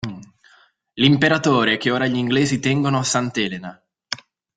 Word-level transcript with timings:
L'Imperatore 0.93 1.77
che 1.77 1.91
ora 1.91 2.07
gl'inglesi 2.07 2.59
tengono 2.59 2.97
a 2.97 3.03
Sant'Elena. 3.03 3.79